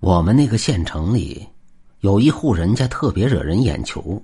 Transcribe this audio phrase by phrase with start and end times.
[0.00, 1.46] 我们那个县城里，
[2.00, 4.20] 有一户人家特别惹人眼球。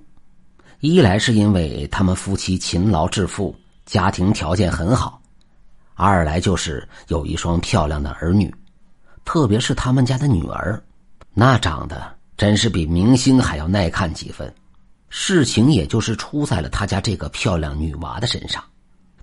[0.79, 3.55] 一来是因为他们夫妻勤劳致富，
[3.85, 5.21] 家庭条件很好；
[5.93, 8.51] 二来就是有一双漂亮的儿女，
[9.23, 10.83] 特别是他们家的女儿，
[11.35, 14.51] 那长得真是比明星还要耐看几分。
[15.09, 18.63] 事情也就是出在了他家这个漂亮女娃的身上。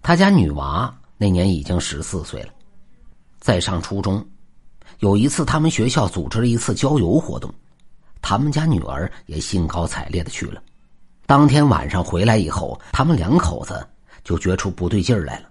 [0.03, 2.51] 他家女娃那年已经十四岁了，
[3.41, 4.25] 在上初中。
[5.01, 7.53] 有一次，他们学校组织了一次郊游活动，
[8.23, 10.63] 他们家女儿也兴高采烈的去了。
[11.27, 13.87] 当天晚上回来以后，他们两口子
[14.23, 15.49] 就觉出不对劲儿来了。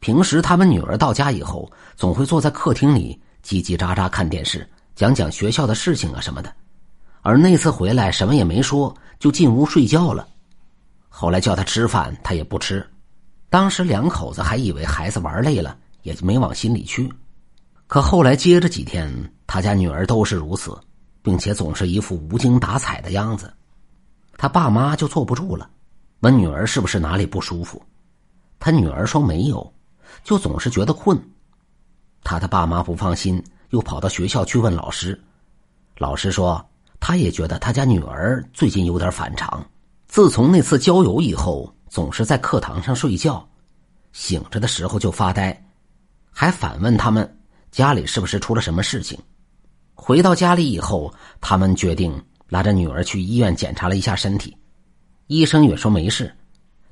[0.00, 6.52] 平时他们女儿到家以后，总会坐在客厅里叽叽喳喳看电视，讲讲学校的事情啊什么的，
[7.22, 10.28] 而那次回来什么也没说，就进屋睡觉了。
[11.08, 12.86] 后来叫他吃饭，他也不吃。
[13.48, 17.10] 当时两口子还以为孩子玩累了，也就没往心里去。
[17.86, 20.76] 可后来接着几天，他家女儿都是如此，
[21.22, 23.52] 并且总是一副无精打采的样子，
[24.36, 25.68] 他爸妈就坐不住了，
[26.20, 27.80] 问女儿是不是哪里不舒服。
[28.58, 29.72] 他女儿说没有，
[30.22, 31.20] 就总是觉得困。
[32.22, 35.20] 他的爸妈不放心，又跑到学校去问老师。
[35.98, 36.66] 老师说，
[36.98, 39.64] 他也觉得他家女儿最近有点反常，
[40.08, 43.46] 自从那次郊游以后，总是在课堂上睡觉，
[44.12, 45.64] 醒着的时候就发呆，
[46.32, 47.38] 还反问他们。
[47.74, 49.18] 家里是不是出了什么事情？
[49.94, 54.56] 回到家里以后，他们决定拉着女儿去医院检查了一下身体，
[55.26, 56.32] 医生也说没事，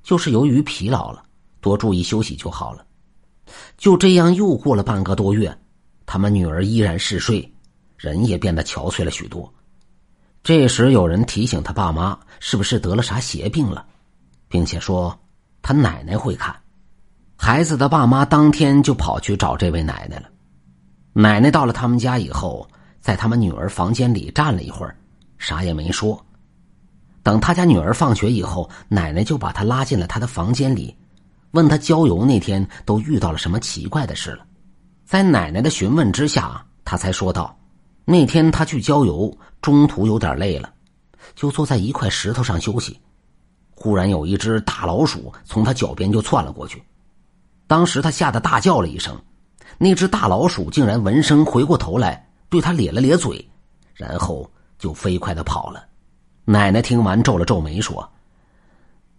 [0.03, 1.22] 就是由于疲劳了，
[1.60, 2.84] 多注意休息就好了。
[3.78, 5.56] 就这样又过了半个多月，
[6.05, 7.48] 他们女儿依然嗜睡，
[7.97, 9.55] 人也变得憔悴了许多。
[10.42, 13.86] 这时有人提醒他爸妈，是不是得了啥邪病了，
[14.48, 15.16] 并且说
[15.62, 16.53] 他奶奶会看。
[17.36, 20.28] 孩子的爸妈当天就跑去找这位奶奶了。
[21.14, 22.66] 奶奶到了他们家以后，
[23.00, 24.96] 在他们女儿房间里站了一会儿，
[25.36, 26.24] 啥也没说。
[27.22, 30.97] 等他家女儿放学以后，奶奶就把她拉进了他的房间里，
[31.50, 34.47] 问他郊游那天都遇到了什么奇怪的事了。
[35.04, 37.54] 在奶奶的询问之下，他才说道
[38.06, 40.72] ：“那天他去郊游，中途有点累了，
[41.34, 42.98] 就坐在一块石头上休息。
[43.70, 46.82] 忽然有一只大老鼠从他脚边就窜了过去，
[47.66, 49.14] 当时他吓得大叫了一声。”
[49.78, 53.49] 那只大老鼠竟然闻声回过头来，对他咧了咧嘴，
[53.94, 55.84] 然后就飞快的跑了。
[56.44, 58.09] 奶奶听完皱了皱眉说：“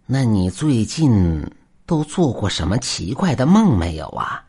[0.06, 1.44] 那你最近
[1.86, 4.42] 都做过什么奇怪的梦没有啊？”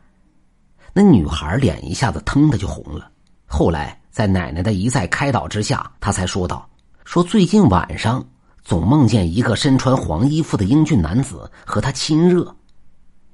[0.92, 3.10] 那女孩脸一下子腾的就红了。
[3.44, 6.68] 后来在奶奶的一再开导之下，她才说道
[7.04, 8.24] ：“说最近晚上
[8.64, 12.54] 总梦见一个身穿黄衣服的英俊男子和她亲热。”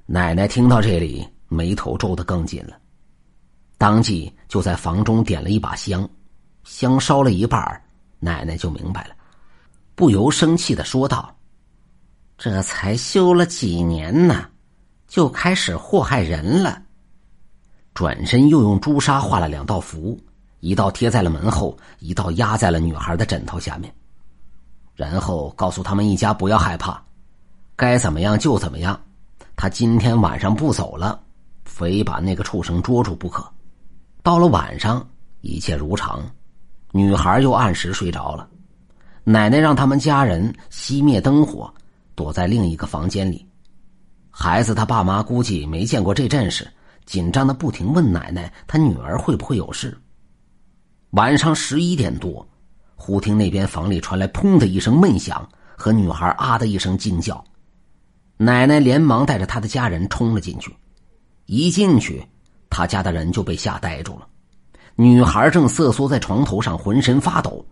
[0.05, 1.25] 奶奶听到这里。
[1.53, 2.75] 眉头皱得更紧了，
[3.77, 6.09] 当即就在房中点了一把香，
[6.63, 7.81] 香烧了一半，
[8.19, 9.15] 奶奶就明白了，
[9.95, 11.33] 不由生气的说道
[12.37, 14.49] ：“这才修了几年呢，
[15.07, 16.81] 就开始祸害人了。”
[17.93, 20.19] 转身又用朱砂画了两道符，
[20.61, 23.93] 一道贴在了门后，一道压在了女孩的枕头下面，
[24.95, 26.99] 然后告诉他们一家不要害怕，
[27.75, 28.99] 该怎么样就怎么样，
[29.55, 31.22] 他今天晚上不走了。
[31.83, 33.45] 非把那个畜生捉住不可。
[34.21, 35.05] 到了晚上，
[35.41, 36.23] 一切如常，
[36.93, 38.47] 女孩又按时睡着了。
[39.25, 41.73] 奶奶让他们家人熄灭灯火，
[42.15, 43.45] 躲在另一个房间里。
[44.31, 46.65] 孩子他爸妈估计没见过这阵势，
[47.05, 49.97] 紧张的不停问奶奶：“他女儿会不会有事？”
[51.11, 52.47] 晚上十一点多，
[52.95, 55.45] 忽听那边房里传来“砰”的一声闷响
[55.75, 57.43] 和女孩“啊”的一声惊叫。
[58.37, 60.73] 奶奶连忙带着他的家人冲了进去。
[61.53, 62.25] 一进去，
[62.67, 64.27] 他家的人就被吓呆住了。
[64.95, 67.63] 女孩正瑟缩在床头上，浑身发抖，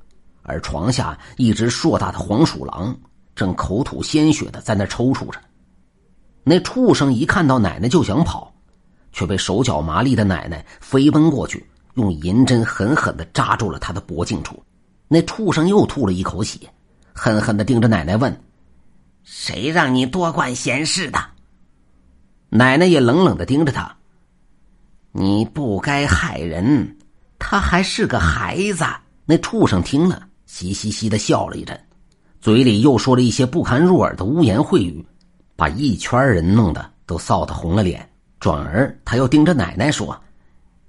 [0.44, 2.96] 而床下一只硕大的黄鼠狼
[3.34, 5.40] 正口吐鲜血的在那抽搐着。
[6.44, 8.54] 那畜生一看到奶奶就想跑，
[9.12, 11.66] 却被手脚麻利的奶奶飞奔过去，
[11.96, 14.64] 用银针狠狠的扎住了他的脖颈处。
[15.08, 16.60] 那畜生又吐了一口血，
[17.14, 18.42] 狠狠的盯着奶奶问
[19.26, 21.20] ：“谁让你多管闲事的？”
[22.54, 23.96] 奶奶也冷冷的盯着他。
[25.14, 26.98] 你不该害人，
[27.40, 28.84] 他还是个孩子。
[29.24, 31.82] 那畜生听了，嘻嘻嘻的笑了一阵，
[32.42, 35.06] 嘴里又说了一些不堪入耳的污言秽语，
[35.56, 38.10] 把一圈人弄得都臊得红了脸。
[38.38, 40.22] 转而他又盯着奶奶说：“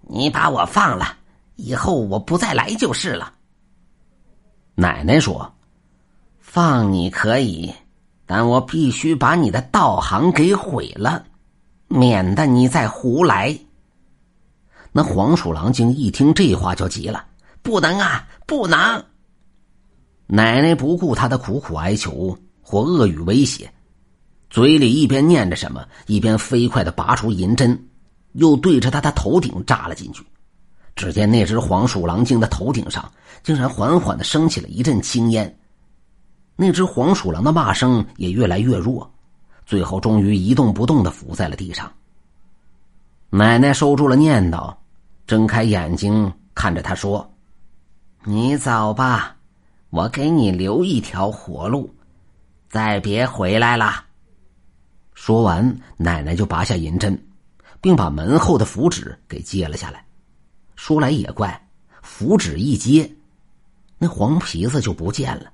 [0.09, 1.17] 你把我放了，
[1.55, 3.35] 以后我不再来就是了。”
[4.75, 5.55] 奶奶说
[6.41, 7.73] ：“放你可以，
[8.27, 11.27] 但我必须把你的道行给毁了。”
[11.93, 13.59] 免得你再胡来。
[14.93, 17.25] 那黄鼠狼精一听这话就急了，
[17.63, 19.05] 不能啊，不能！
[20.27, 23.71] 奶奶不顾他的苦苦哀求或恶语威胁，
[24.49, 27.89] 嘴里一边念着什么，一边飞快的拔出银针，
[28.33, 30.25] 又对着他的头顶扎了进去。
[30.97, 33.11] 只见那只黄鼠狼精的头顶上
[33.43, 35.59] 竟然缓缓的升起了一阵青烟，
[36.57, 39.12] 那只黄鼠狼的骂声也越来越弱，
[39.67, 41.93] 最后终于一动不动的伏在了地上。
[43.31, 44.75] 奶奶收住了念叨，
[45.27, 47.33] 睁开眼睛看着他说
[48.25, 49.37] ：“你走吧。”
[49.93, 51.95] 我给你留一条活路，
[52.71, 54.07] 再别回来了。
[55.13, 57.27] 说完，奶奶就拔下银针，
[57.79, 60.03] 并把门后的符纸给揭了下来。
[60.77, 61.69] 说来也怪，
[62.01, 63.15] 符纸一揭，
[63.99, 65.53] 那黄皮子就不见了。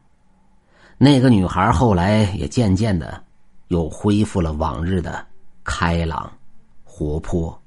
[0.99, 3.20] 那个女孩后来也渐渐的，
[3.69, 5.26] 又恢复了往日的
[5.65, 6.31] 开朗、
[6.85, 7.61] 活泼。